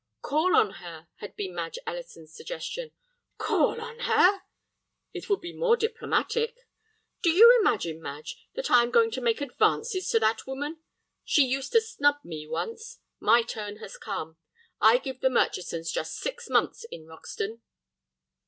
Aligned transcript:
"Call 0.23 0.55
on 0.55 0.71
her," 0.81 1.09
had 1.17 1.35
been 1.35 1.53
Madge 1.53 1.77
Ellison's 1.85 2.33
suggestion. 2.33 2.91
"Call 3.37 3.79
on 3.79 3.99
her!" 3.99 4.41
"It 5.13 5.29
would 5.29 5.41
be 5.41 5.53
more 5.53 5.77
diplomatic." 5.77 6.57
"Do 7.21 7.29
you 7.29 7.55
imagine, 7.61 8.01
Madge, 8.01 8.35
that 8.55 8.71
I 8.71 8.81
am 8.81 8.89
going 8.89 9.11
to 9.11 9.21
make 9.21 9.41
advances 9.41 10.09
to 10.09 10.19
that 10.19 10.47
woman? 10.47 10.81
She 11.23 11.45
used 11.45 11.73
to 11.73 11.81
snub 11.81 12.15
me 12.23 12.47
once; 12.47 12.97
my 13.19 13.43
turn 13.43 13.75
has 13.77 13.95
come. 13.95 14.37
I 14.81 14.97
give 14.97 15.19
the 15.21 15.29
Murchisons 15.29 15.91
just 15.91 16.17
six 16.17 16.49
months 16.49 16.83
in 16.89 17.05
Roxton." 17.05 17.61